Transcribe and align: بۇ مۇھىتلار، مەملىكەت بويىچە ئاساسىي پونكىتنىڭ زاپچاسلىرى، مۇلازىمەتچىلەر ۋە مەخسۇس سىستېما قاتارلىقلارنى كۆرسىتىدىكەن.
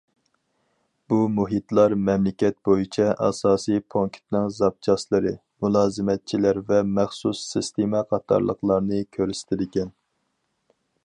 بۇ 1.11 1.17
مۇھىتلار، 1.39 1.93
مەملىكەت 2.07 2.57
بويىچە 2.69 3.05
ئاساسىي 3.27 3.83
پونكىتنىڭ 3.95 4.49
زاپچاسلىرى، 4.61 5.35
مۇلازىمەتچىلەر 5.67 6.61
ۋە 6.71 6.81
مەخسۇس 6.97 7.45
سىستېما 7.53 8.03
قاتارلىقلارنى 8.15 9.05
كۆرسىتىدىكەن. 9.19 9.95